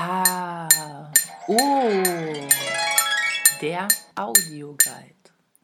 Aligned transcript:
Ah, 0.00 1.10
oh, 1.48 1.56
der 3.60 3.88
Audioguide. 4.14 4.86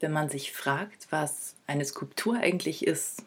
Wenn 0.01 0.11
man 0.11 0.29
sich 0.29 0.53
fragt, 0.53 1.07
was 1.11 1.55
eine 1.69 1.85
Skulptur 1.85 2.39
eigentlich 2.39 2.85
ist, 2.85 3.23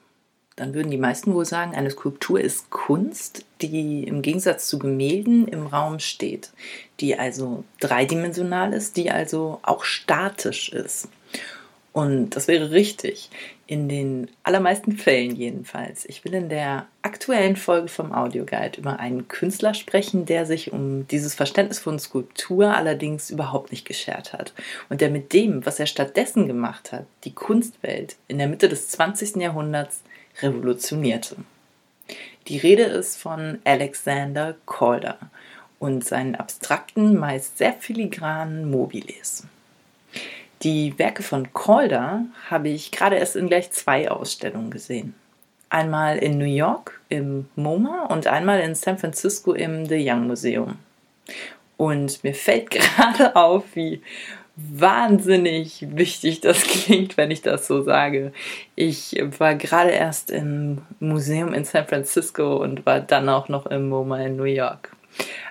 dann 0.58 0.74
würden 0.74 0.92
die 0.92 0.98
meisten 0.98 1.34
wohl 1.34 1.46
sagen, 1.46 1.76
eine 1.76 1.92
Skulptur 1.92 2.42
ist 2.42 2.70
Kunst, 2.72 3.46
die 3.62 4.04
im 4.04 4.22
Gegensatz 4.22 4.68
zu 4.68 4.80
Gemälden 4.80 5.48
im 5.48 5.68
Raum 5.68 6.00
steht, 6.00 6.52
die 7.00 7.18
also 7.18 7.64
dreidimensional 7.80 8.74
ist, 8.74 8.98
die 8.98 9.10
also 9.10 9.62
auch 9.64 9.86
statisch 9.86 10.74
ist. 10.74 11.08
Und 11.98 12.36
das 12.36 12.48
wäre 12.48 12.70
richtig. 12.70 13.32
In 13.66 13.90
den 13.90 14.30
allermeisten 14.44 14.92
Fällen 14.92 15.36
jedenfalls. 15.36 16.06
Ich 16.06 16.24
will 16.24 16.36
in 16.36 16.48
der 16.48 16.86
aktuellen 17.02 17.56
Folge 17.56 17.88
vom 17.88 18.12
Audioguide 18.12 18.78
über 18.78 19.00
einen 19.00 19.28
Künstler 19.28 19.74
sprechen, 19.74 20.28
der 20.28 20.46
sich 20.46 20.72
um 20.72 21.08
dieses 21.08 21.34
Verständnis 21.34 21.80
von 21.80 21.98
Skulptur 21.98 22.76
allerdings 22.76 23.32
überhaupt 23.32 23.72
nicht 23.72 23.84
geschert 23.84 24.32
hat. 24.32 24.54
Und 24.90 25.02
der 25.02 25.10
mit 25.10 25.34
dem, 25.34 25.66
was 25.66 25.80
er 25.80 25.88
stattdessen 25.88 26.46
gemacht 26.46 26.92
hat, 26.92 27.08
die 27.24 27.34
Kunstwelt 27.34 28.16
in 28.28 28.38
der 28.38 28.48
Mitte 28.48 28.70
des 28.70 28.90
20. 28.90 29.38
Jahrhunderts 29.38 30.04
revolutionierte. 30.44 31.38
Die 32.48 32.60
Rede 32.60 32.84
ist 32.84 33.18
von 33.18 33.58
Alexander 33.64 34.56
Calder 34.68 35.18
und 35.80 36.06
seinen 36.06 36.36
abstrakten, 36.36 37.18
meist 37.18 37.58
sehr 37.58 37.74
filigranen 37.74 38.70
Mobiles. 38.70 39.48
Die 40.64 40.98
Werke 40.98 41.22
von 41.22 41.54
Calder 41.54 42.26
habe 42.50 42.70
ich 42.70 42.92
gerade 42.92 43.18
erst 43.18 43.36
in 43.36 43.48
gleich 43.48 43.72
zwei 43.72 44.10
Ausstellungen 44.10 44.72
gesehen. 44.72 45.14
Einmal 45.70 46.18
in 46.18 46.38
New 46.38 46.46
York 46.46 47.00
im 47.10 47.48
MoMA 47.56 48.06
und 48.06 48.28
einmal 48.28 48.60
in 48.62 48.74
San 48.74 48.98
Francisco 48.98 49.54
im 49.54 49.86
The 49.86 50.04
Young 50.10 50.28
Museum. 50.28 50.80
Und 51.76 52.24
mir 52.24 52.34
fällt 52.34 52.70
gerade 52.72 53.36
auf, 53.36 53.64
wie 53.76 54.02
wahnsinnig 54.56 55.86
wichtig 55.96 56.42
das 56.42 56.64
klingt, 56.64 57.16
wenn 57.16 57.30
ich 57.30 57.44
das 57.44 57.68
so 57.68 57.84
sage. 57.84 58.34
Ich 58.76 59.16
war 59.38 59.54
gerade 59.54 59.92
erst 59.92 60.32
im 60.32 60.80
Museum 61.00 61.54
in 61.54 61.64
San 61.64 61.86
Francisco 61.86 62.58
und 62.58 62.86
war 62.86 63.00
dann 63.00 63.30
auch 63.30 63.50
noch 63.50 63.68
im 63.68 63.90
MoMA 63.90 64.22
in 64.22 64.36
New 64.36 64.46
York. 64.46 64.92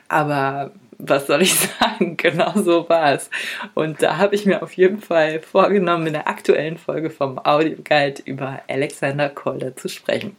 Aber 0.09 0.73
was 0.99 1.27
soll 1.27 1.43
ich 1.43 1.55
sagen? 1.81 2.17
Genau 2.17 2.53
so 2.55 2.89
war 2.89 3.13
es. 3.13 3.31
Und 3.75 4.03
da 4.03 4.17
habe 4.17 4.35
ich 4.35 4.47
mir 4.47 4.63
auf 4.63 4.73
jeden 4.73 5.01
Fall 5.01 5.41
vorgenommen, 5.41 6.07
in 6.07 6.13
der 6.15 6.29
aktuellen 6.29 6.79
Folge 6.79 7.11
vom 7.11 7.39
Audio 7.39 7.77
Guide 7.83 8.23
über 8.25 8.63
Alexander 8.69 9.29
Calder 9.29 9.77
zu 9.77 9.89
sprechen. 9.89 10.37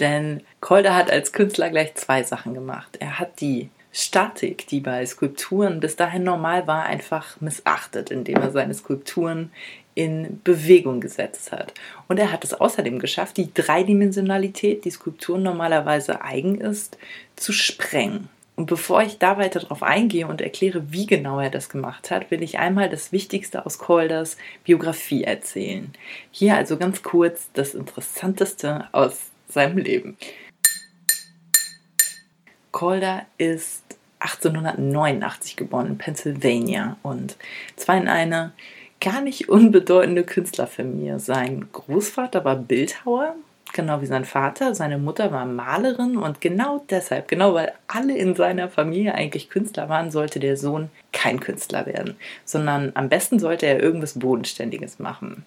Denn 0.00 0.42
Calder 0.60 0.94
hat 0.94 1.10
als 1.10 1.32
Künstler 1.32 1.70
gleich 1.70 1.94
zwei 1.94 2.22
Sachen 2.22 2.54
gemacht. 2.54 2.96
Er 2.98 3.18
hat 3.18 3.40
die 3.40 3.68
Statik, 3.92 4.66
die 4.66 4.80
bei 4.80 5.06
Skulpturen 5.06 5.78
bis 5.78 5.94
dahin 5.94 6.24
normal 6.24 6.66
war, 6.66 6.84
einfach 6.84 7.40
missachtet, 7.40 8.10
indem 8.10 8.38
er 8.38 8.50
seine 8.50 8.74
Skulpturen 8.74 9.52
in 9.94 10.40
Bewegung 10.42 11.00
gesetzt 11.00 11.52
hat. 11.52 11.72
Und 12.08 12.18
er 12.18 12.32
hat 12.32 12.42
es 12.42 12.54
außerdem 12.54 12.98
geschafft, 12.98 13.36
die 13.36 13.54
Dreidimensionalität, 13.54 14.84
die 14.84 14.90
Skulpturen 14.90 15.44
normalerweise 15.44 16.22
eigen 16.22 16.60
ist, 16.60 16.98
zu 17.36 17.52
sprengen. 17.52 18.28
Und 18.56 18.66
bevor 18.66 19.02
ich 19.02 19.18
da 19.18 19.36
weiter 19.36 19.60
drauf 19.60 19.82
eingehe 19.82 20.28
und 20.28 20.40
erkläre, 20.40 20.92
wie 20.92 21.06
genau 21.06 21.40
er 21.40 21.50
das 21.50 21.68
gemacht 21.68 22.10
hat, 22.10 22.30
will 22.30 22.42
ich 22.42 22.58
einmal 22.58 22.88
das 22.88 23.10
Wichtigste 23.10 23.66
aus 23.66 23.78
Colders 23.78 24.36
Biografie 24.62 25.24
erzählen. 25.24 25.92
Hier 26.30 26.56
also 26.56 26.76
ganz 26.76 27.02
kurz 27.02 27.48
das 27.52 27.74
Interessanteste 27.74 28.88
aus 28.92 29.30
seinem 29.48 29.78
Leben. 29.78 30.16
Calder 32.72 33.26
ist 33.38 33.82
1889 34.20 35.56
geboren 35.56 35.86
in 35.86 35.98
Pennsylvania 35.98 36.96
und 37.02 37.36
zwar 37.76 37.96
in 37.96 38.08
einer 38.08 38.52
gar 39.00 39.20
nicht 39.20 39.48
unbedeutende 39.48 40.24
Künstlerfamilie. 40.24 41.18
Sein 41.18 41.68
Großvater 41.72 42.44
war 42.44 42.56
Bildhauer 42.56 43.34
genau 43.74 44.00
wie 44.00 44.06
sein 44.06 44.24
Vater. 44.24 44.74
Seine 44.74 44.96
Mutter 44.96 45.32
war 45.32 45.44
Malerin 45.44 46.16
und 46.16 46.40
genau 46.40 46.84
deshalb, 46.88 47.28
genau 47.28 47.52
weil 47.52 47.72
alle 47.86 48.16
in 48.16 48.34
seiner 48.34 48.70
Familie 48.70 49.14
eigentlich 49.14 49.50
Künstler 49.50 49.90
waren, 49.90 50.10
sollte 50.10 50.40
der 50.40 50.56
Sohn 50.56 50.90
kein 51.12 51.40
Künstler 51.40 51.84
werden, 51.84 52.16
sondern 52.44 52.92
am 52.94 53.10
besten 53.10 53.38
sollte 53.38 53.66
er 53.66 53.82
irgendwas 53.82 54.18
Bodenständiges 54.18 54.98
machen. 54.98 55.44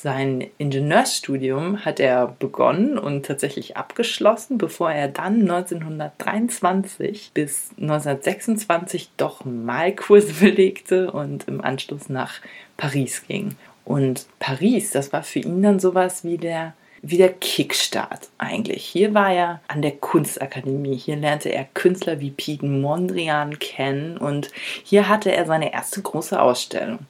Sein 0.00 0.48
Ingenieursstudium 0.58 1.84
hat 1.84 1.98
er 1.98 2.28
begonnen 2.38 2.98
und 2.98 3.26
tatsächlich 3.26 3.76
abgeschlossen, 3.76 4.56
bevor 4.56 4.92
er 4.92 5.08
dann 5.08 5.40
1923 5.40 7.32
bis 7.34 7.70
1926 7.80 9.10
doch 9.16 9.44
Malkurse 9.44 10.34
belegte 10.40 11.10
und 11.10 11.48
im 11.48 11.60
Anschluss 11.60 12.08
nach 12.08 12.34
Paris 12.76 13.24
ging. 13.26 13.56
Und 13.84 14.26
Paris, 14.38 14.92
das 14.92 15.12
war 15.12 15.24
für 15.24 15.40
ihn 15.40 15.62
dann 15.62 15.80
sowas 15.80 16.22
wie 16.22 16.38
der 16.38 16.74
wie 17.02 17.16
der 17.16 17.32
Kickstart 17.32 18.28
eigentlich. 18.38 18.84
Hier 18.84 19.14
war 19.14 19.32
er 19.32 19.60
an 19.68 19.82
der 19.82 19.92
Kunstakademie. 19.92 20.96
Hier 20.96 21.16
lernte 21.16 21.50
er 21.50 21.64
Künstler 21.74 22.20
wie 22.20 22.30
Piet 22.30 22.62
Mondrian 22.62 23.58
kennen 23.58 24.16
und 24.16 24.50
hier 24.84 25.08
hatte 25.08 25.32
er 25.32 25.46
seine 25.46 25.72
erste 25.72 26.02
große 26.02 26.40
Ausstellung. 26.40 27.00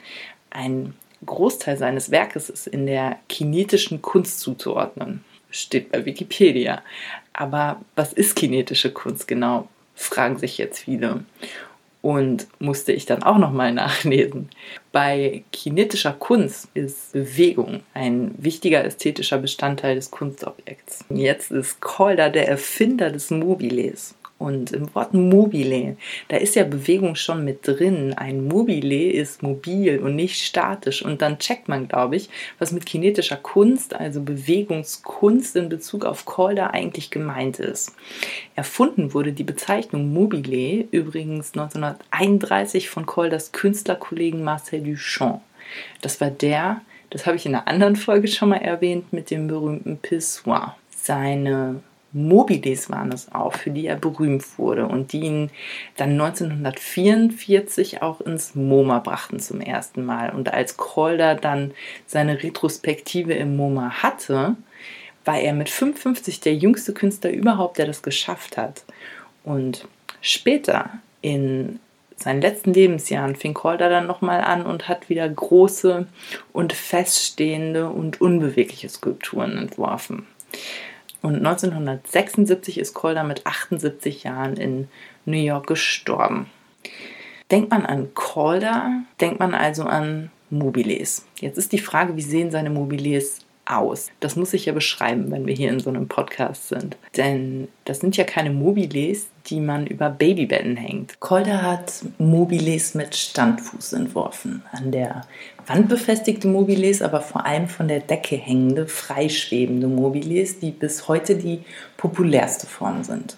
Ein 0.51 0.95
Großteil 1.25 1.77
seines 1.77 2.11
Werkes 2.11 2.49
ist 2.49 2.67
in 2.67 2.87
der 2.87 3.19
kinetischen 3.29 4.03
Kunst 4.03 4.41
zuzuordnen. 4.41 5.25
Steht 5.51 5.91
bei 5.91 6.05
Wikipedia. 6.05 6.83
Aber 7.33 7.81
was 7.97 8.13
ist 8.13 8.37
kinetische 8.37 8.93
Kunst 8.93 9.27
genau? 9.27 9.69
Fragen 9.95 10.39
sich 10.39 10.59
jetzt 10.59 10.81
viele 10.81 11.25
und 12.09 12.47
musste 12.59 12.93
ich 12.93 13.05
dann 13.05 13.23
auch 13.23 13.37
nochmal 13.37 13.71
nachlesen. 13.75 14.49
Bei 14.93 15.45
kinetischer 15.53 16.15
Kunst 16.15 16.69
ist 16.73 17.13
Bewegung 17.13 17.81
ein 17.93 18.35
wichtiger 18.39 18.83
ästhetischer 18.83 19.37
Bestandteil 19.37 19.97
des 19.97 20.11
Kunstobjekts. 20.11 21.05
Jetzt 21.11 21.51
ist 21.51 21.83
Calder 21.83 22.31
der 22.31 22.49
Erfinder 22.49 23.11
des 23.11 23.31
Mobiles. 23.31 24.15
Und 24.39 24.71
im 24.71 24.95
Wort 24.95 25.15
mobile, 25.15 25.97
da 26.29 26.37
ist 26.37 26.55
ja 26.55 26.63
Bewegung 26.63 27.17
schon 27.17 27.45
mit 27.45 27.67
drin. 27.67 28.15
Ein 28.17 28.47
mobile 28.47 29.11
ist 29.11 29.43
mobil 29.43 29.99
und 29.99 30.15
nicht 30.15 30.41
statisch. 30.41 31.05
Und 31.05 31.23
dann 31.23 31.41
checkt 31.41 31.69
man, 31.69 31.89
glaube 31.89 32.15
ich, 32.15 32.31
was 32.61 32.71
mit 32.71 32.87
kinetischer 32.87 33.37
Kunst, 33.37 33.95
also 33.95 34.23
Bewegungskunst 34.23 35.57
in 35.57 35.69
Bezug 35.69 36.05
auf 36.05 36.25
Calder 36.25 36.73
eigentlich 36.73 37.11
gemeint 37.11 37.59
ist. 37.59 37.97
Erfunden 38.55 39.13
wurde 39.13 39.33
die 39.33 39.45
Bezeichnung 39.45 40.13
mobile 40.13 40.87
übrigens 40.93 41.53
1931 41.55 42.89
von 42.89 43.07
Calders 43.07 43.51
Künstlerkollegen 43.51 44.45
Marcel 44.45 44.83
Duchamp. 44.83 45.43
Das 46.01 46.21
war 46.21 46.31
der, 46.31 46.81
das 47.11 47.27
habe 47.27 47.37
ich 47.37 47.45
in 47.45 47.55
einer 47.55 47.67
anderen 47.67 47.97
Folge 47.97 48.29
schon 48.29 48.51
mal 48.51 48.57
erwähnt, 48.57 49.13
mit 49.13 49.31
dem 49.31 49.49
berühmten 49.49 49.99
Pissoir. 49.99 50.77
Seine 50.91 51.81
Mobiles 52.13 52.89
waren 52.89 53.13
es 53.13 53.31
auch, 53.33 53.53
für 53.55 53.71
die 53.71 53.87
er 53.87 53.97
berühmt 53.97 54.59
wurde 54.59 54.87
und 54.87 55.13
die 55.13 55.21
ihn 55.21 55.51
dann 55.97 56.13
1944 56.13 58.03
auch 58.03 58.21
ins 58.23 58.55
MoMA 58.55 59.01
brachten 59.01 59.41
zum 59.41 59.61
ersten 59.61 60.05
Mal. 60.05 60.31
Und 60.31 60.53
als 60.53 60.77
Calder 60.77 61.35
dann 61.35 61.73
seine 62.07 62.43
Retrospektive 62.43 63.35
im 63.35 63.57
MoMA 63.57 64.03
hatte, 64.03 64.57
war 65.25 65.39
er 65.39 65.53
mit 65.53 65.69
55 65.69 66.41
der 66.41 66.55
jüngste 66.55 66.95
Künstler 66.95 67.31
überhaupt, 67.31 67.77
der 67.77 67.87
das 67.87 68.03
geschafft 68.03 68.57
hat. 68.57 68.85
Und 69.45 69.87
später 70.23 70.91
in 71.21 71.81
seinen 72.17 72.41
letzten 72.41 72.73
Lebensjahren 72.73 73.37
fing 73.37 73.55
Calder 73.55 73.91
dann 73.91 74.07
nochmal 74.07 74.41
an 74.41 74.65
und 74.65 74.89
hat 74.89 75.09
wieder 75.09 75.29
große 75.29 76.07
und 76.53 76.73
feststehende 76.73 77.91
und 77.91 78.21
unbewegliche 78.21 78.89
Skulpturen 78.89 79.57
entworfen. 79.59 80.27
Und 81.21 81.37
1976 81.37 82.79
ist 82.79 82.95
Calder 82.95 83.25
mit 83.25 83.47
78 83.47 84.25
Jahren 84.25 84.57
in 84.57 84.89
New 85.25 85.39
York 85.39 85.67
gestorben. 85.67 86.47
Denkt 87.51 87.71
man 87.71 87.87
an 87.87 88.11
Calder, 88.15 89.03
denkt 89.21 89.41
man 89.41 89.55
also 89.55 89.85
an 89.85 90.31
Mobiles. 90.51 91.27
Jetzt 91.41 91.59
ist 91.59 91.73
die 91.73 91.79
Frage, 91.79 92.17
wie 92.17 92.23
sehen 92.23 92.51
seine 92.51 92.71
Mobiles 92.71 93.41
aus? 93.69 94.11
Das 94.21 94.37
muss 94.37 94.55
ich 94.55 94.67
ja 94.67 94.73
beschreiben, 94.73 95.31
wenn 95.31 95.47
wir 95.47 95.55
hier 95.55 95.71
in 95.71 95.81
so 95.81 95.91
einem 95.91 96.09
Podcast 96.09 96.69
sind. 96.69 96.97
Denn 97.17 97.69
das 97.85 98.01
sind 98.01 98.17
ja 98.17 98.25
keine 98.25 98.51
Mobiles, 98.51 99.27
die 99.47 99.61
man 99.61 99.87
über 99.87 100.11
Babybetten 100.11 100.77
hängt. 100.77 101.21
Calder 101.21 101.63
hat 101.63 101.93
Mobiles 102.19 102.95
mit 102.95 103.15
Standfuß 103.15 103.95
entworfen. 103.95 104.63
An 104.73 104.93
der 104.93 105.23
Wand 105.67 105.89
befestigte 105.89 106.49
Mobiles, 106.49 107.03
aber 107.03 107.21
vor 107.21 107.47
allem 107.47 107.69
von 107.69 107.89
der 107.89 108.01
Decke 108.01 108.37
hängende, 108.37 108.87
freischwebende 108.87 109.87
Mobiles, 109.87 110.59
die 110.59 110.71
bis 110.71 111.09
heute 111.09 111.37
die 111.37 111.61
populärste 111.97 112.67
Form 112.67 113.05
sind. 113.05 113.37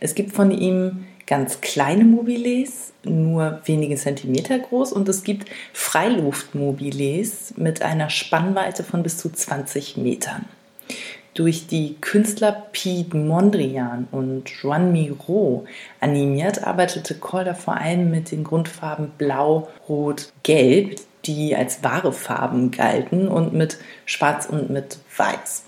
Es 0.00 0.14
gibt 0.14 0.32
von 0.32 0.50
ihm 0.50 1.04
ganz 1.26 1.60
kleine 1.60 2.04
Mobiles, 2.04 2.92
nur 3.04 3.60
wenige 3.64 3.96
Zentimeter 3.96 4.58
groß, 4.58 4.92
und 4.92 5.08
es 5.08 5.24
gibt 5.24 5.48
Freiluftmobiles 5.72 7.54
mit 7.56 7.82
einer 7.82 8.10
Spannweite 8.10 8.84
von 8.84 9.02
bis 9.02 9.18
zu 9.18 9.30
20 9.30 9.96
Metern. 9.96 10.46
durch 11.34 11.66
die 11.66 11.96
Künstler 12.00 12.52
Piet 12.72 13.14
Mondrian 13.14 14.06
und 14.10 14.50
Joan 14.50 14.92
Miro 14.92 15.64
animiert, 16.00 16.66
arbeitete 16.66 17.14
Calder 17.14 17.54
vor 17.54 17.76
allem 17.76 18.10
mit 18.10 18.30
den 18.30 18.44
Grundfarben 18.44 19.12
Blau, 19.16 19.68
Rot, 19.88 20.32
Gelb, 20.42 20.96
die 21.24 21.56
als 21.56 21.82
wahre 21.82 22.12
Farben 22.12 22.70
galten, 22.70 23.28
und 23.28 23.54
mit 23.54 23.78
Schwarz 24.04 24.46
und 24.46 24.70
mit 24.70 24.98
Weiß. 25.16 25.64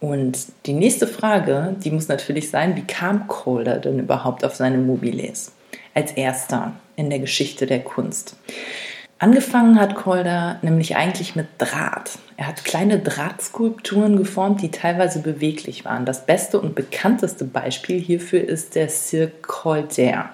Und 0.00 0.46
die 0.66 0.72
nächste 0.72 1.06
Frage, 1.06 1.74
die 1.82 1.90
muss 1.90 2.08
natürlich 2.08 2.50
sein, 2.50 2.76
wie 2.76 2.84
kam 2.84 3.26
Calder 3.26 3.78
denn 3.78 3.98
überhaupt 3.98 4.44
auf 4.44 4.54
seine 4.54 4.78
Mobiles? 4.78 5.52
Als 5.94 6.12
erster 6.12 6.72
in 6.96 7.10
der 7.10 7.18
Geschichte 7.18 7.66
der 7.66 7.80
Kunst. 7.80 8.36
Angefangen 9.18 9.80
hat 9.80 9.96
Calder 9.96 10.58
nämlich 10.62 10.94
eigentlich 10.94 11.34
mit 11.34 11.48
Draht. 11.58 12.18
Er 12.36 12.46
hat 12.46 12.64
kleine 12.64 13.00
Drahtskulpturen 13.00 14.16
geformt, 14.16 14.62
die 14.62 14.70
teilweise 14.70 15.18
beweglich 15.20 15.84
waren. 15.84 16.04
Das 16.04 16.24
beste 16.24 16.60
und 16.60 16.76
bekannteste 16.76 17.44
Beispiel 17.44 18.00
hierfür 18.00 18.40
ist 18.40 18.76
der 18.76 18.88
Cirque 18.88 19.42
Calder 19.42 20.30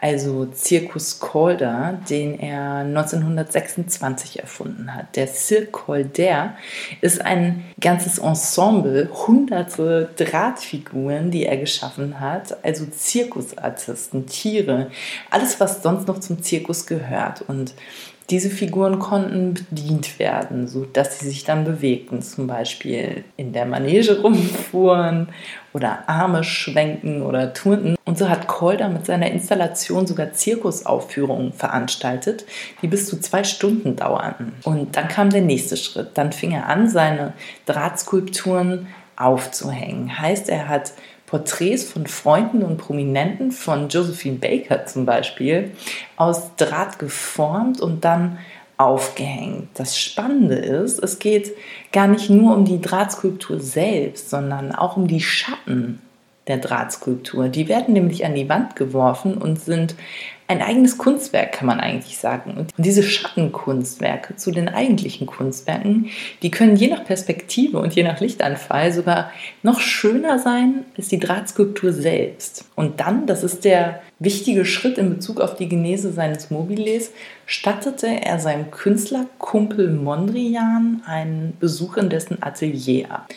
also 0.00 0.48
Circus 0.54 1.18
Calder, 1.18 1.98
den 2.08 2.38
er 2.38 2.78
1926 2.78 4.38
erfunden 4.38 4.94
hat. 4.94 5.16
Der 5.16 5.26
Cirque 5.26 5.72
Calder 5.72 6.54
ist 7.00 7.20
ein 7.20 7.64
ganzes 7.80 8.18
Ensemble, 8.18 9.10
hunderte 9.26 10.08
Drahtfiguren, 10.16 11.32
die 11.32 11.46
er 11.46 11.56
geschaffen 11.56 12.20
hat, 12.20 12.64
also 12.64 12.86
Zirkusartisten, 12.86 14.26
Tiere, 14.26 14.90
alles, 15.30 15.58
was 15.58 15.82
sonst 15.82 16.06
noch 16.06 16.20
zum 16.20 16.42
Zirkus 16.42 16.86
gehört. 16.86 17.42
Und 17.42 17.74
diese 18.30 18.50
Figuren 18.50 18.98
konnten 18.98 19.54
bedient 19.54 20.18
werden, 20.18 20.68
sodass 20.68 21.18
sie 21.18 21.28
sich 21.28 21.44
dann 21.44 21.64
bewegten, 21.64 22.20
zum 22.20 22.46
Beispiel 22.46 23.24
in 23.38 23.54
der 23.54 23.64
Manege 23.64 24.20
rumfuhren 24.20 25.28
oder 25.72 26.06
Arme 26.08 26.44
schwenken 26.44 27.22
oder 27.22 27.54
turnten. 27.54 27.96
Und 28.04 28.18
so 28.18 28.28
hat 28.28 28.46
Calder 28.46 28.90
mit 28.90 29.06
seiner 29.06 29.30
Installation 29.30 30.06
sogar 30.06 30.34
Zirkusaufführungen 30.34 31.54
veranstaltet, 31.54 32.44
die 32.82 32.88
bis 32.88 33.06
zu 33.06 33.18
zwei 33.18 33.44
Stunden 33.44 33.96
dauerten. 33.96 34.52
Und 34.64 34.96
dann 34.96 35.08
kam 35.08 35.30
der 35.30 35.42
nächste 35.42 35.78
Schritt. 35.78 36.10
Dann 36.14 36.32
fing 36.32 36.52
er 36.52 36.66
an, 36.66 36.88
seine 36.88 37.32
Drahtskulpturen 37.64 38.88
aufzuhängen. 39.16 40.18
Heißt, 40.18 40.50
er 40.50 40.68
hat 40.68 40.92
Porträts 41.28 41.84
von 41.84 42.06
Freunden 42.06 42.62
und 42.62 42.78
Prominenten, 42.78 43.52
von 43.52 43.88
Josephine 43.88 44.38
Baker 44.38 44.86
zum 44.86 45.04
Beispiel, 45.04 45.72
aus 46.16 46.56
Draht 46.56 46.98
geformt 46.98 47.80
und 47.80 48.04
dann 48.04 48.38
aufgehängt. 48.78 49.68
Das 49.74 49.98
Spannende 49.98 50.54
ist, 50.54 51.02
es 51.02 51.18
geht 51.18 51.52
gar 51.92 52.06
nicht 52.06 52.30
nur 52.30 52.56
um 52.56 52.64
die 52.64 52.80
Drahtskulptur 52.80 53.60
selbst, 53.60 54.30
sondern 54.30 54.72
auch 54.72 54.96
um 54.96 55.06
die 55.06 55.20
Schatten 55.20 56.00
der 56.48 56.58
Drahtskulptur. 56.58 57.48
Die 57.48 57.68
werden 57.68 57.94
nämlich 57.94 58.24
an 58.24 58.34
die 58.34 58.48
Wand 58.48 58.76
geworfen 58.76 59.34
und 59.38 59.60
sind 59.60 59.94
ein 60.50 60.62
eigenes 60.62 60.96
Kunstwerk, 60.96 61.52
kann 61.52 61.66
man 61.66 61.78
eigentlich 61.78 62.16
sagen. 62.16 62.54
Und 62.56 62.72
diese 62.78 63.02
Schattenkunstwerke 63.02 64.36
zu 64.36 64.50
den 64.50 64.70
eigentlichen 64.70 65.26
Kunstwerken, 65.26 66.08
die 66.40 66.50
können 66.50 66.74
je 66.74 66.88
nach 66.88 67.04
Perspektive 67.04 67.78
und 67.78 67.94
je 67.94 68.02
nach 68.02 68.18
Lichtanfall 68.18 68.92
sogar 68.92 69.30
noch 69.62 69.80
schöner 69.80 70.38
sein 70.38 70.86
als 70.96 71.08
die 71.08 71.18
Drahtskulptur 71.18 71.92
selbst. 71.92 72.64
Und 72.76 73.00
dann, 73.00 73.26
das 73.26 73.44
ist 73.44 73.66
der 73.66 74.00
wichtige 74.18 74.64
Schritt 74.64 74.96
in 74.96 75.10
Bezug 75.10 75.38
auf 75.38 75.54
die 75.54 75.68
Genese 75.68 76.12
seines 76.12 76.50
Mobiles, 76.50 77.12
stattete 77.44 78.06
er 78.06 78.38
seinem 78.38 78.70
Künstlerkumpel 78.70 79.90
Mondrian 79.90 81.02
einen 81.06 81.58
Besuch 81.60 81.98
in 81.98 82.08
dessen 82.08 82.42
Atelier 82.42 83.10
ab. 83.10 83.28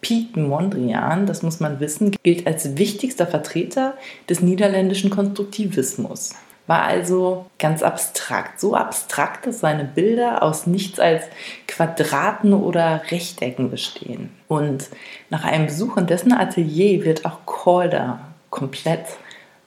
Piet 0.00 0.36
Mondrian, 0.36 1.26
das 1.26 1.42
muss 1.42 1.60
man 1.60 1.80
wissen, 1.80 2.14
gilt 2.22 2.46
als 2.46 2.76
wichtigster 2.76 3.26
Vertreter 3.26 3.94
des 4.28 4.40
niederländischen 4.40 5.10
Konstruktivismus 5.10 6.34
war 6.68 6.82
also 6.82 7.46
ganz 7.58 7.82
abstrakt. 7.82 8.60
So 8.60 8.76
abstrakt, 8.76 9.46
dass 9.46 9.60
seine 9.60 9.84
Bilder 9.84 10.42
aus 10.42 10.66
nichts 10.66 11.00
als 11.00 11.24
Quadraten 11.66 12.52
oder 12.52 13.02
Rechtecken 13.10 13.70
bestehen. 13.70 14.30
Und 14.46 14.90
nach 15.30 15.44
einem 15.44 15.66
Besuch 15.66 15.96
in 15.96 16.06
dessen 16.06 16.32
Atelier 16.32 17.04
wird 17.04 17.24
auch 17.24 17.38
Calder 17.46 18.20
komplett 18.50 19.06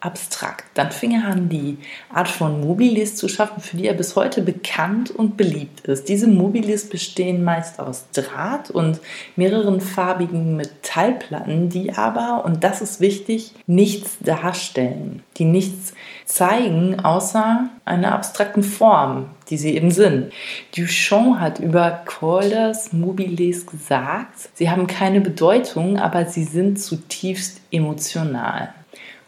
abstrakt. 0.02 0.66
Dann 0.74 0.92
fing 0.92 1.12
er 1.12 1.28
an, 1.28 1.48
die 1.48 1.78
Art 2.12 2.28
von 2.28 2.62
Mobilis 2.62 3.16
zu 3.16 3.28
schaffen, 3.28 3.62
für 3.62 3.78
die 3.78 3.88
er 3.88 3.94
bis 3.94 4.16
heute 4.16 4.42
bekannt 4.42 5.12
und 5.12 5.38
beliebt 5.38 5.82
ist. 5.82 6.10
Diese 6.10 6.28
Mobilis 6.28 6.90
bestehen 6.90 7.44
meist 7.44 7.80
aus 7.80 8.06
Draht 8.12 8.72
und 8.72 9.00
mehreren 9.36 9.80
farbigen 9.80 10.58
Metallplatten, 10.58 11.70
die 11.70 11.94
aber, 11.94 12.44
und 12.46 12.64
das 12.64 12.82
ist 12.82 13.00
wichtig, 13.00 13.54
nichts 13.68 14.18
darstellen, 14.20 15.24
die 15.38 15.46
nichts 15.46 15.94
zeigen, 16.26 17.00
außer 17.00 17.70
einer 17.86 18.14
abstrakten 18.14 18.64
Form, 18.64 19.30
die 19.50 19.58
sie 19.58 19.76
eben 19.76 19.92
sind. 19.92 20.32
Duchamp 20.76 21.40
hat 21.40 21.60
über 21.60 22.02
Calders 22.06 22.92
Mobiles 22.94 23.68
gesagt, 23.68 24.50
sie 24.56 24.70
haben 24.70 24.88
keine 24.88 25.22
Bedeutung, 25.22 26.00
aber 26.00 26.26
sie 26.26 26.44
sind 26.44 26.80
zutiefst 26.80 27.62
emotional. 27.72 28.74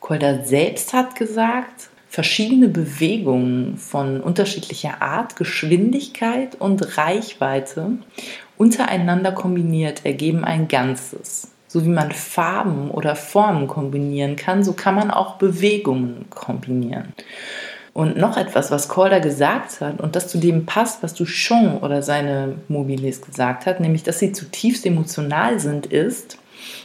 Kolder 0.04 0.44
selbst 0.44 0.92
hat 0.92 1.16
gesagt, 1.16 1.88
verschiedene 2.10 2.68
Bewegungen 2.68 3.78
von 3.78 4.20
unterschiedlicher 4.20 5.02
Art, 5.02 5.38
Geschwindigkeit 5.38 6.56
und 6.60 6.98
Reichweite 6.98 7.92
untereinander 8.58 9.32
kombiniert 9.32 10.06
ergeben 10.06 10.44
ein 10.44 10.68
Ganzes. 10.68 11.52
So 11.70 11.86
wie 11.86 11.90
man 11.90 12.12
Farben 12.12 12.92
oder 12.92 13.16
Formen 13.16 13.68
kombinieren 13.68 14.36
kann, 14.36 14.66
so 14.66 14.74
kann 14.74 14.96
man 14.96 15.10
auch 15.10 15.36
Bewegungen 15.38 16.26
kombinieren. 16.30 17.14
Und 17.94 18.18
noch 18.18 18.36
etwas, 18.36 18.72
was 18.72 18.90
Calder 18.90 19.22
gesagt 19.22 19.80
hat 19.80 20.02
und 20.02 20.18
das 20.18 20.28
zu 20.28 20.38
dem 20.38 20.66
passt, 20.66 21.02
was 21.02 21.14
Duchamp 21.14 21.82
oder 21.82 22.02
seine 22.02 22.56
Mobiles 22.68 23.22
gesagt 23.22 23.66
hat, 23.66 23.80
nämlich, 23.80 24.04
dass 24.04 24.20
sie 24.20 24.34
zutiefst 24.34 24.86
emotional 24.86 25.62
sind, 25.62 25.86
ist, 25.86 26.40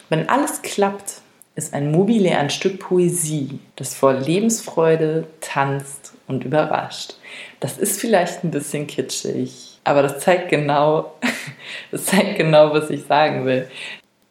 wenn 0.08 0.28
alles 0.28 0.62
klappt, 0.62 1.20
ist 1.58 1.74
ein 1.74 1.90
Mobile 1.90 2.38
ein 2.38 2.50
Stück 2.50 2.78
Poesie, 2.78 3.58
das 3.74 3.92
vor 3.92 4.14
Lebensfreude 4.14 5.26
tanzt 5.40 6.12
und 6.28 6.44
überrascht. 6.44 7.14
Das 7.58 7.76
ist 7.76 8.00
vielleicht 8.00 8.44
ein 8.44 8.52
bisschen 8.52 8.86
kitschig, 8.86 9.80
aber 9.82 10.02
das 10.02 10.20
zeigt 10.20 10.50
genau, 10.50 11.12
das 11.90 12.06
zeigt 12.06 12.36
genau, 12.38 12.72
was 12.72 12.88
ich 12.90 13.02
sagen 13.04 13.44
will. 13.44 13.68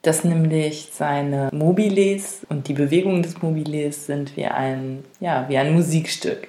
Dass 0.04 0.24
nämlich 0.24 0.88
seine 0.94 1.50
Mobiles 1.52 2.46
und 2.48 2.70
die 2.70 2.74
Bewegungen 2.74 3.24
des 3.24 3.42
Mobiles 3.42 4.06
sind 4.06 4.38
wie 4.38 4.46
ein, 4.46 5.04
ja, 5.20 5.46
wie 5.50 5.58
ein 5.58 5.74
Musikstück 5.74 6.48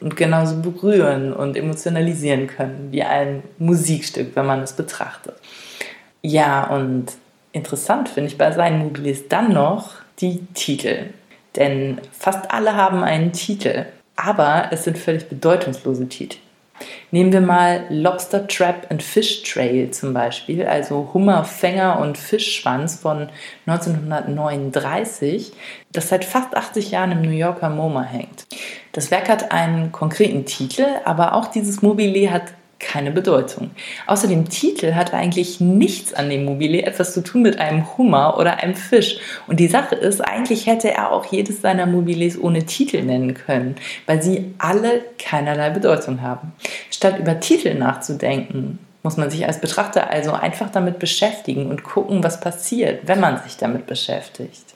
und 0.00 0.16
genauso 0.16 0.56
berühren 0.60 1.32
und 1.32 1.56
emotionalisieren 1.56 2.48
können 2.48 2.88
wie 2.90 3.04
ein 3.04 3.44
Musikstück, 3.58 4.34
wenn 4.34 4.46
man 4.46 4.62
es 4.62 4.72
betrachtet. 4.72 5.36
Ja, 6.22 6.64
und 6.64 7.12
interessant 7.52 8.08
finde 8.08 8.30
ich 8.30 8.38
bei 8.38 8.50
seinen 8.50 8.80
Mobiles 8.80 9.28
dann 9.28 9.52
noch, 9.52 9.97
die 10.20 10.46
Titel. 10.54 11.10
Denn 11.56 12.00
fast 12.12 12.50
alle 12.50 12.76
haben 12.76 13.02
einen 13.02 13.32
Titel, 13.32 13.86
aber 14.16 14.68
es 14.70 14.84
sind 14.84 14.98
völlig 14.98 15.28
bedeutungslose 15.28 16.08
Titel. 16.08 16.38
Nehmen 17.10 17.32
wir 17.32 17.40
mal 17.40 17.86
Lobster 17.88 18.46
Trap 18.46 18.86
and 18.90 19.02
Fish 19.02 19.42
Trail 19.42 19.90
zum 19.90 20.14
Beispiel, 20.14 20.64
also 20.64 21.10
Hummerfänger 21.12 21.98
und 21.98 22.18
Fischschwanz 22.18 22.96
von 22.96 23.30
1939, 23.66 25.52
das 25.92 26.10
seit 26.10 26.24
fast 26.24 26.54
80 26.56 26.92
Jahren 26.92 27.12
im 27.12 27.22
New 27.22 27.30
Yorker 27.30 27.70
MoMA 27.70 28.02
hängt. 28.02 28.46
Das 28.92 29.10
Werk 29.10 29.28
hat 29.28 29.50
einen 29.52 29.90
konkreten 29.90 30.44
Titel, 30.44 30.86
aber 31.04 31.32
auch 31.34 31.48
dieses 31.48 31.82
Mobile 31.82 32.30
hat 32.30 32.44
keine 32.78 33.10
Bedeutung. 33.10 33.70
Außer 34.06 34.28
dem 34.28 34.48
Titel 34.48 34.94
hat 34.94 35.12
eigentlich 35.12 35.60
nichts 35.60 36.14
an 36.14 36.30
dem 36.30 36.44
Mobile 36.44 36.82
etwas 36.82 37.12
zu 37.12 37.22
tun 37.22 37.42
mit 37.42 37.58
einem 37.58 37.96
Hummer 37.96 38.38
oder 38.38 38.58
einem 38.58 38.74
Fisch. 38.74 39.18
Und 39.46 39.58
die 39.60 39.68
Sache 39.68 39.94
ist, 39.94 40.20
eigentlich 40.20 40.66
hätte 40.66 40.92
er 40.92 41.12
auch 41.12 41.24
jedes 41.26 41.60
seiner 41.60 41.86
Mobiles 41.86 42.40
ohne 42.40 42.64
Titel 42.64 43.02
nennen 43.02 43.34
können, 43.34 43.76
weil 44.06 44.22
sie 44.22 44.54
alle 44.58 45.02
keinerlei 45.18 45.70
Bedeutung 45.70 46.22
haben. 46.22 46.52
Statt 46.90 47.18
über 47.18 47.40
Titel 47.40 47.74
nachzudenken, 47.74 48.78
muss 49.02 49.16
man 49.16 49.30
sich 49.30 49.46
als 49.46 49.60
Betrachter 49.60 50.10
also 50.10 50.32
einfach 50.32 50.70
damit 50.70 50.98
beschäftigen 50.98 51.70
und 51.70 51.84
gucken, 51.84 52.22
was 52.24 52.40
passiert, 52.40 53.06
wenn 53.06 53.20
man 53.20 53.42
sich 53.42 53.56
damit 53.56 53.86
beschäftigt. 53.86 54.74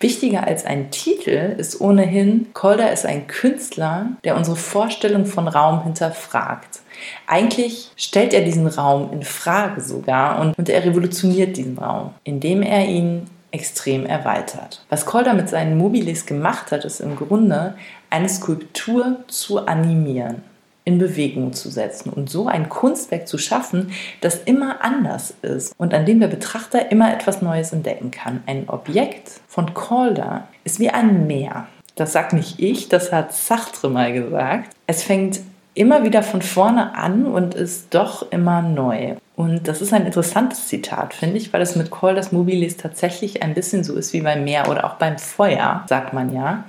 Wichtiger 0.00 0.46
als 0.46 0.64
ein 0.64 0.90
Titel 0.90 1.54
ist 1.56 1.80
ohnehin, 1.80 2.48
Calder 2.52 2.92
ist 2.92 3.06
ein 3.06 3.26
Künstler, 3.26 4.08
der 4.24 4.36
unsere 4.36 4.56
Vorstellung 4.56 5.26
von 5.26 5.48
Raum 5.48 5.84
hinterfragt. 5.84 6.80
Eigentlich 7.26 7.90
stellt 7.96 8.32
er 8.32 8.42
diesen 8.42 8.66
Raum 8.66 9.12
in 9.12 9.22
Frage 9.22 9.80
sogar 9.80 10.40
und, 10.40 10.58
und 10.58 10.68
er 10.68 10.84
revolutioniert 10.84 11.56
diesen 11.56 11.78
Raum, 11.78 12.14
indem 12.24 12.62
er 12.62 12.86
ihn 12.86 13.26
extrem 13.52 14.06
erweitert. 14.06 14.84
Was 14.88 15.06
Calder 15.06 15.34
mit 15.34 15.48
seinen 15.48 15.76
Mobiles 15.76 16.26
gemacht 16.26 16.70
hat, 16.72 16.84
ist 16.84 17.00
im 17.00 17.16
Grunde 17.16 17.74
eine 18.08 18.28
Skulptur 18.28 19.16
zu 19.28 19.66
animieren. 19.66 20.42
in 20.84 20.98
Bewegung 20.98 21.52
zu 21.52 21.70
setzen 21.70 22.10
und 22.10 22.30
so 22.30 22.48
ein 22.48 22.68
Kunstwerk 22.68 23.28
zu 23.28 23.38
schaffen, 23.38 23.92
das 24.22 24.36
immer 24.36 24.82
anders 24.82 25.34
ist 25.42 25.74
und 25.78 25.92
an 25.92 26.06
dem 26.06 26.20
der 26.20 26.28
Betrachter 26.28 26.90
immer 26.90 27.12
etwas 27.12 27.42
Neues 27.42 27.72
entdecken 27.72 28.10
kann. 28.10 28.42
Ein 28.46 28.68
Objekt 28.68 29.30
von 29.46 29.74
Calder 29.74 30.48
ist 30.64 30.80
wie 30.80 30.90
ein 30.90 31.26
Meer. 31.26 31.68
Das 31.96 32.12
sagt 32.12 32.32
nicht 32.32 32.58
ich, 32.58 32.88
das 32.88 33.12
hat 33.12 33.34
Sartre 33.34 33.90
mal 33.90 34.12
gesagt. 34.12 34.70
Es 34.86 35.02
fängt 35.02 35.40
immer 35.74 36.04
wieder 36.04 36.22
von 36.22 36.42
vorne 36.42 36.94
an 36.94 37.26
und 37.26 37.54
ist 37.54 37.94
doch 37.94 38.30
immer 38.32 38.62
neu. 38.62 39.16
Und 39.36 39.68
das 39.68 39.80
ist 39.80 39.92
ein 39.92 40.04
interessantes 40.04 40.68
Zitat, 40.68 41.14
finde 41.14 41.38
ich, 41.38 41.52
weil 41.52 41.62
es 41.62 41.76
mit 41.76 41.90
Calders 41.90 42.32
Mobilis 42.32 42.76
tatsächlich 42.76 43.42
ein 43.42 43.54
bisschen 43.54 43.84
so 43.84 43.94
ist 43.94 44.12
wie 44.12 44.20
beim 44.20 44.44
Meer 44.44 44.68
oder 44.68 44.84
auch 44.84 44.94
beim 44.94 45.18
Feuer, 45.18 45.84
sagt 45.88 46.12
man 46.12 46.34
ja 46.34 46.64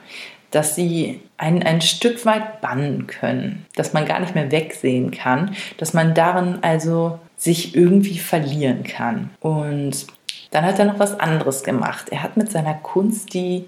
dass 0.52 0.76
sie 0.76 1.22
ein, 1.38 1.64
ein 1.64 1.82
Stück 1.82 2.26
weit 2.26 2.62
bannen 2.62 3.08
können, 3.08 3.66
dass 3.76 3.94
man 3.94 4.06
gar 4.06 4.20
nicht 4.20 4.36
mehr 4.36 4.52
wegsehen 4.52 5.10
kann, 5.12 5.56
dass 5.78 5.94
man 5.94 6.14
darin 6.14 6.60
also 6.62 7.20
sich 7.38 7.74
irgendwie 7.74 8.20
verlieren 8.20 8.84
kann. 8.84 9.32
Und 9.40 10.06
dann 10.52 10.66
hat 10.66 10.78
er 10.78 10.86
noch 10.86 11.00
was 11.00 11.20
anderes 11.20 11.64
gemacht. 11.64 12.10
Er 12.12 12.22
hat 12.22 12.38
mit 12.38 12.52
seiner 12.52 12.76
Kunst 12.76 13.34
die 13.34 13.66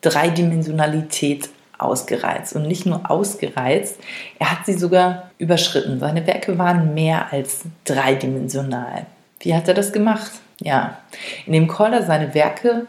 Dreidimensionalität 0.00 1.50
ausgereizt 1.84 2.54
und 2.54 2.66
nicht 2.66 2.86
nur 2.86 3.10
ausgereizt, 3.10 3.98
er 4.38 4.50
hat 4.50 4.66
sie 4.66 4.74
sogar 4.74 5.30
überschritten. 5.38 6.00
Seine 6.00 6.26
Werke 6.26 6.58
waren 6.58 6.94
mehr 6.94 7.32
als 7.32 7.62
dreidimensional. 7.84 9.06
Wie 9.40 9.54
hat 9.54 9.68
er 9.68 9.74
das 9.74 9.92
gemacht? 9.92 10.32
Ja, 10.60 10.98
indem 11.46 11.66
Calder 11.66 12.02
seine 12.02 12.34
Werke 12.34 12.86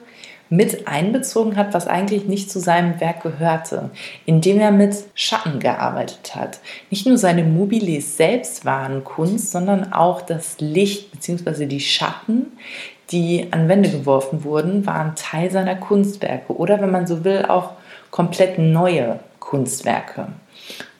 mit 0.49 0.87
einbezogen 0.87 1.55
hat, 1.55 1.73
was 1.73 1.87
eigentlich 1.87 2.25
nicht 2.25 2.51
zu 2.51 2.59
seinem 2.59 2.99
Werk 2.99 3.23
gehörte, 3.23 3.89
indem 4.25 4.59
er 4.59 4.71
mit 4.71 4.95
Schatten 5.15 5.59
gearbeitet 5.59 6.35
hat. 6.35 6.59
Nicht 6.91 7.07
nur 7.07 7.17
seine 7.17 7.43
Mobiles 7.43 8.17
selbst 8.17 8.63
waren 8.63 9.03
Kunst, 9.03 9.51
sondern 9.51 9.93
auch 9.93 10.21
das 10.21 10.57
Licht 10.59 11.11
bzw. 11.11 11.65
die 11.65 11.79
Schatten, 11.79 12.51
die 13.09 13.47
an 13.49 13.67
Wände 13.67 13.89
geworfen 13.89 14.43
wurden, 14.43 14.85
waren 14.85 15.15
Teil 15.15 15.49
seiner 15.49 15.75
Kunstwerke 15.75 16.55
oder 16.55 16.79
wenn 16.79 16.91
man 16.91 17.07
so 17.07 17.23
will, 17.23 17.45
auch 17.45 17.71
komplett 18.13 18.59
neue 18.59 19.19
Kunstwerke. 19.39 20.27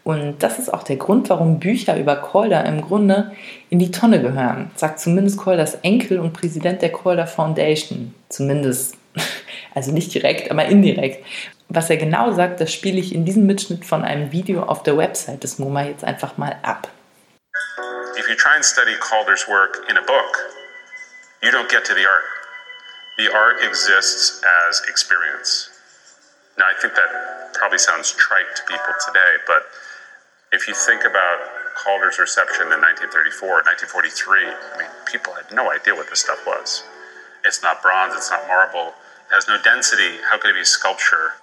Und 0.04 0.42
das 0.42 0.58
ist 0.58 0.74
auch 0.74 0.82
der 0.82 0.96
Grund, 0.96 1.30
warum 1.30 1.60
Bücher 1.60 1.96
über 1.96 2.16
Calder 2.16 2.66
im 2.66 2.82
Grunde 2.82 3.32
in 3.70 3.78
die 3.78 3.92
Tonne 3.92 4.20
gehören, 4.20 4.72
sagt 4.76 5.00
zumindest 5.00 5.40
Calders 5.40 5.76
Enkel 5.84 6.20
und 6.20 6.34
Präsident 6.34 6.82
der 6.82 6.92
Calder 6.92 7.28
Foundation. 7.28 8.16
Zumindest 8.30 8.98
also 9.76 9.92
nicht 9.92 10.12
direkt, 10.12 10.50
aber 10.50 10.66
indirekt. 10.66 11.24
Was 11.70 11.92
er 11.92 11.98
genau 11.98 12.32
sagt, 12.32 12.60
das 12.60 12.74
spiele 12.74 13.00
ich 13.00 13.14
in 13.14 13.26
diesem 13.26 13.46
Mitschnitt 13.46 13.86
von 13.86 14.04
einem 14.04 14.32
Video 14.32 14.64
auf 14.64 14.82
der 14.82 14.98
Website 14.98 15.44
des 15.44 15.60
MoMA 15.60 15.84
jetzt 15.84 16.04
einfach 16.04 16.38
mal 16.38 16.58
ab. 16.64 16.88
If 18.18 18.28
you 18.28 18.36
try 18.36 18.56
and 18.56 18.66
study 18.66 18.96
Calder's 19.00 19.48
work 19.48 19.86
in 19.88 19.98
a 19.98 20.02
book, 20.02 20.50
you 21.44 21.52
don't 21.52 21.70
get 21.70 21.86
to 21.86 21.94
the 21.94 22.08
art. 22.08 22.26
The 23.18 23.30
art 23.30 23.62
exists 23.64 24.42
as 24.68 24.82
experience. 24.90 25.73
Think 26.84 26.96
that 26.96 27.54
probably 27.54 27.78
sounds 27.78 28.12
trite 28.12 28.52
to 28.58 28.64
people 28.68 28.92
today, 29.08 29.40
but 29.48 29.64
if 30.52 30.68
you 30.68 30.74
think 30.76 31.06
about 31.08 31.40
Calder's 31.80 32.20
reception 32.20 32.68
in 32.76 32.84
1934, 32.84 33.64
1943, 33.88 34.52
I 34.52 34.76
mean, 34.76 34.92
people 35.08 35.32
had 35.32 35.48
no 35.56 35.72
idea 35.72 35.96
what 35.96 36.10
this 36.12 36.20
stuff 36.20 36.44
was. 36.46 36.84
It's 37.46 37.64
not 37.64 37.82
bronze, 37.82 38.16
it's 38.20 38.30
not 38.30 38.44
marble, 38.52 39.00
It 39.32 39.34
has 39.34 39.48
no 39.48 39.56
density. 39.64 40.20
How 40.28 40.38
could 40.38 40.52
it 40.52 40.60
be 40.60 40.68
sculpture? 40.68 41.40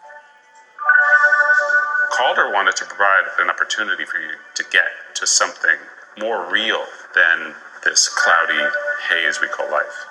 Calder 2.12 2.52
wanted 2.52 2.76
to 2.76 2.84
provide 2.84 3.32
an 3.40 3.48
opportunity 3.48 4.04
for 4.04 4.20
you 4.20 4.36
to 4.56 4.64
get 4.68 4.92
to 5.14 5.26
something 5.26 5.80
more 6.20 6.44
real 6.52 6.84
than 7.16 7.54
this 7.82 8.12
cloudy 8.12 8.60
haze 9.08 9.40
we 9.40 9.48
call 9.48 9.72
life. 9.72 10.04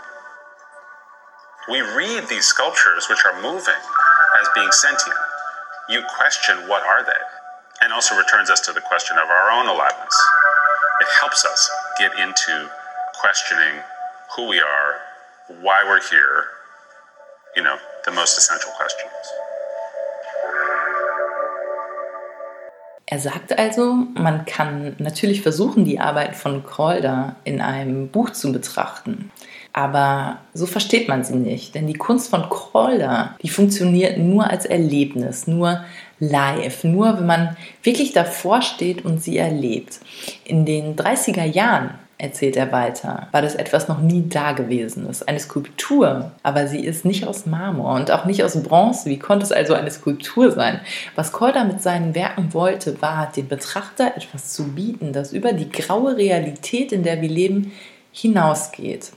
We 1.70 1.82
read 1.82 2.26
these 2.30 2.46
sculptures, 2.46 3.06
which 3.08 3.22
are 3.30 3.40
moving, 3.44 3.78
as 4.42 4.48
being 4.56 4.72
sentient. 4.72 5.18
You 5.90 6.04
question 6.18 6.68
what 6.68 6.84
are 6.84 7.04
they, 7.04 7.22
and 7.82 7.94
also 7.94 8.16
returns 8.16 8.50
us 8.50 8.62
to 8.62 8.74
the 8.74 8.82
question 8.82 9.18
of 9.18 9.30
our 9.30 9.52
own 9.52 9.68
aliveness. 9.68 10.16
It 11.02 11.08
helps 11.20 11.46
us 11.46 11.70
get 11.98 12.12
into 12.20 12.70
questioning 13.20 13.82
who 14.36 14.48
we 14.48 14.60
are, 14.60 14.96
why 15.62 15.84
we're 15.88 16.02
here, 16.10 16.46
you 17.56 17.64
know, 17.64 17.78
the 18.06 18.12
most 18.12 18.38
essential 18.38 18.72
questions. 18.78 19.12
Er 23.12 23.18
sagt 23.18 23.58
also, 23.58 24.06
man 24.14 24.46
kann 24.46 24.96
natürlich 25.00 25.42
versuchen, 25.42 25.84
die 25.84 26.00
Arbeit 26.00 26.36
von 26.36 26.64
Calder 26.64 27.38
in 27.44 27.60
einem 27.60 28.10
Buch 28.10 28.30
zu 28.30 28.52
betrachten. 28.52 29.32
Aber 29.74 30.38
so 30.54 30.68
versteht 30.68 31.08
man 31.08 31.24
sie 31.24 31.36
nicht, 31.36 31.74
denn 31.74 31.88
die 31.88 31.96
Kunst 31.96 32.30
von 32.30 32.46
Calder, 32.52 33.36
die 33.42 33.50
funktioniert 33.50 34.20
nur 34.20 34.48
als 34.48 34.68
Erlebnis, 34.68 35.48
nur 35.48 35.84
live, 36.20 36.84
nur 36.84 37.18
wenn 37.18 37.26
man 37.26 37.58
wirklich 37.82 38.14
davor 38.14 38.62
steht 38.62 39.04
und 39.04 39.24
sie 39.24 39.40
erlebt. 39.40 40.02
In 40.46 40.68
den 40.68 40.96
30er 40.96 41.46
Jahren 41.46 41.96
erzählt 42.20 42.58
er 42.58 42.72
weiter, 42.74 43.28
war 43.32 43.42
das 43.42 43.56
etwas 43.56 43.88
noch 43.88 44.02
nie 44.02 44.28
Dagewesenes. 44.28 45.28
Eine 45.28 45.40
Skulptur, 45.40 46.32
aber 46.44 46.68
sie 46.68 46.86
ist 46.86 47.06
nicht 47.06 47.26
aus 47.26 47.46
Marmor 47.46 47.96
und 47.96 48.12
auch 48.12 48.26
nicht 48.26 48.44
aus 48.44 48.62
Bronze. 48.62 49.10
Wie 49.10 49.18
konnte 49.18 49.46
es 49.46 49.54
also 49.54 49.74
eine 49.74 49.90
Skulptur 49.90 50.52
sein? 50.52 50.82
Was 51.16 51.32
Calder 51.32 51.64
mit 51.64 51.82
seinen 51.82 52.14
Werken 52.14 52.54
wollte, 52.54 53.02
war, 53.02 53.32
dem 53.32 53.48
Betrachter 53.48 54.18
etwas 54.18 54.52
zu 54.52 54.74
bieten, 54.74 55.14
das 55.14 55.32
über 55.32 55.54
die 55.54 55.72
graue 55.72 56.18
Realität, 56.18 56.92
in 56.92 57.04
der 57.04 57.22
wir 57.22 57.30
leben, 57.30 57.72
hinausgeht. 58.12 59.12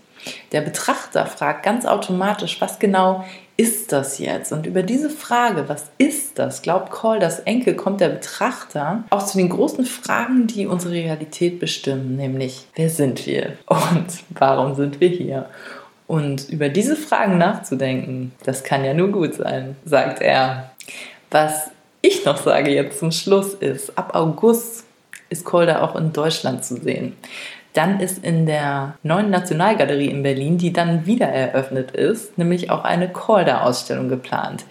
Der 0.53 0.61
Betrachter 0.61 1.27
fragt 1.27 1.65
ganz 1.65 1.85
automatisch, 1.85 2.61
was 2.61 2.79
genau 2.79 3.25
ist 3.57 3.93
das 3.93 4.19
jetzt? 4.19 4.53
Und 4.53 4.67
über 4.67 4.83
diese 4.83 5.11
Frage, 5.11 5.69
was 5.69 5.91
ist 5.99 6.39
das, 6.39 6.63
glaubt 6.63 6.91
Call, 6.91 7.21
das 7.21 7.41
Enkel, 7.41 7.75
kommt 7.75 8.01
der 8.01 8.09
Betrachter 8.09 9.05
auch 9.11 9.25
zu 9.25 9.39
den 9.39 9.49
großen 9.49 9.85
Fragen, 9.85 10.47
die 10.47 10.67
unsere 10.67 10.95
Realität 10.95 11.61
bestimmen, 11.61 12.17
nämlich 12.17 12.67
wer 12.75 12.89
sind 12.89 13.27
wir 13.27 13.57
und 13.67 14.07
warum 14.31 14.75
sind 14.75 15.01
wir 15.01 15.09
hier? 15.09 15.47
Und 16.07 16.49
über 16.51 16.69
diese 16.69 16.97
Fragen 16.97 17.39
nachzudenken, 17.39 18.33
das 18.45 18.65
kann 18.65 18.85
ja 18.85 18.93
nur 18.93 19.09
gut 19.09 19.35
sein, 19.35 19.77
sagt 19.85 20.21
er. 20.21 20.71
Was 21.31 21.71
ich 22.03 22.25
noch 22.27 22.37
sage 22.37 22.71
jetzt 22.71 22.99
zum 22.99 23.13
Schluss 23.13 23.55
ist, 23.55 23.97
ab 23.97 24.15
August 24.15 24.85
ist 25.31 25.47
Calder 25.47 25.83
auch 25.83 25.97
in 25.97 26.13
Deutschland 26.13 26.65
zu 26.65 26.77
sehen. 26.77 27.17
Dann 27.73 28.01
ist 28.01 28.23
in 28.23 28.47
der 28.47 28.97
neuen 29.03 29.31
Nationalgalerie 29.31 30.09
in 30.09 30.23
Berlin, 30.23 30.59
die 30.59 30.73
dann 30.73 31.07
wieder 31.07 31.27
eröffnet 31.27 31.93
ist, 31.93 32.37
nämlich 32.37 32.71
auch 32.71 32.85
eine 32.85 33.09
Calder-Ausstellung 33.09 34.09
geplant, 34.09 34.65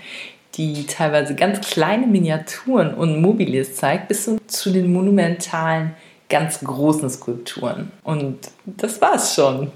die 0.55 0.85
teilweise 0.85 1.33
ganz 1.33 1.61
kleine 1.61 2.05
Miniaturen 2.05 2.93
und 2.93 3.21
Mobiles 3.21 3.75
zeigt, 3.75 4.07
bis 4.07 4.29
zu 4.47 4.71
den 4.71 4.93
monumentalen, 4.93 5.93
ganz 6.29 6.61
großen 6.61 7.09
Skulpturen. 7.09 7.91
Und 8.03 8.51
das 8.65 9.01
war's 9.01 9.35
schon 9.35 9.71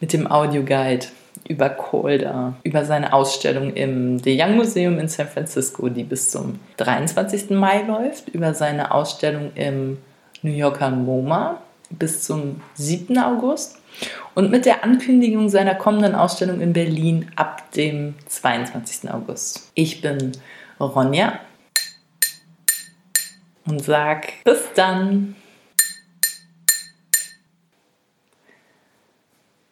mit 0.00 0.12
dem 0.12 0.30
Audioguide 0.30 1.06
über 1.48 1.68
Calder, 1.68 2.54
über 2.62 2.84
seine 2.84 3.12
Ausstellung 3.12 3.74
im 3.74 4.18
The 4.18 4.40
Young 4.40 4.56
Museum 4.56 4.98
in 4.98 5.08
San 5.08 5.28
Francisco, 5.28 5.88
die 5.88 6.04
bis 6.04 6.30
zum 6.30 6.58
23. 6.78 7.50
Mai 7.50 7.82
läuft, 7.82 8.28
über 8.30 8.54
seine 8.54 8.92
Ausstellung 8.92 9.52
im 9.54 9.98
New 10.42 10.52
Yorker 10.52 10.90
MoMA 10.90 11.60
bis 11.98 12.22
zum 12.22 12.60
7. 12.74 13.18
August 13.18 13.78
und 14.34 14.50
mit 14.50 14.64
der 14.64 14.84
Ankündigung 14.84 15.48
seiner 15.48 15.74
kommenden 15.74 16.14
Ausstellung 16.14 16.60
in 16.60 16.72
Berlin 16.72 17.30
ab 17.36 17.70
dem 17.72 18.14
22. 18.26 19.10
August. 19.10 19.70
Ich 19.74 20.00
bin 20.00 20.32
Ronja 20.80 21.40
und 23.66 23.82
sag 23.82 24.32
bis 24.44 24.62
dann. 24.74 25.36